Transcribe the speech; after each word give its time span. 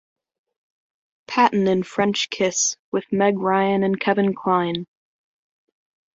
Patton 1.27 1.67
in 1.67 1.83
"French 1.83 2.31
Kiss", 2.31 2.75
with 2.91 3.13
Meg 3.13 3.37
Ryan 3.37 3.83
and 3.83 3.99
Kevin 3.99 4.33
Kline. 4.33 4.87